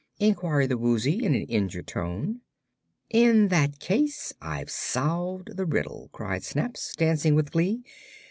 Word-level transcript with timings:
inquired 0.17 0.67
the 0.67 0.79
Woozy, 0.79 1.23
in 1.23 1.35
an 1.35 1.43
injured 1.43 1.85
tone. 1.85 2.41
"In 3.11 3.49
that 3.49 3.77
case, 3.77 4.33
I've 4.41 4.71
solved 4.71 5.57
the 5.57 5.65
riddle," 5.67 6.09
cried 6.11 6.43
Scraps, 6.43 6.95
dancing 6.95 7.35
with 7.35 7.51
glee. 7.51 7.83